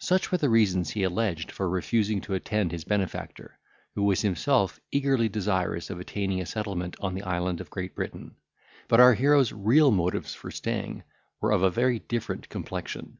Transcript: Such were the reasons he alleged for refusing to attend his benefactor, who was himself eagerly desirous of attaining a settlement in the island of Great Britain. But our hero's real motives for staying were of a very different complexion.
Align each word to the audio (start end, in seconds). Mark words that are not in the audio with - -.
Such 0.00 0.30
were 0.30 0.36
the 0.36 0.50
reasons 0.50 0.90
he 0.90 1.02
alleged 1.02 1.50
for 1.50 1.66
refusing 1.66 2.20
to 2.20 2.34
attend 2.34 2.72
his 2.72 2.84
benefactor, 2.84 3.58
who 3.94 4.02
was 4.02 4.20
himself 4.20 4.78
eagerly 4.90 5.30
desirous 5.30 5.88
of 5.88 5.98
attaining 5.98 6.42
a 6.42 6.44
settlement 6.44 6.94
in 7.02 7.14
the 7.14 7.22
island 7.22 7.58
of 7.62 7.70
Great 7.70 7.94
Britain. 7.94 8.36
But 8.86 9.00
our 9.00 9.14
hero's 9.14 9.50
real 9.50 9.90
motives 9.90 10.34
for 10.34 10.50
staying 10.50 11.04
were 11.40 11.52
of 11.52 11.62
a 11.62 11.70
very 11.70 12.00
different 12.00 12.50
complexion. 12.50 13.16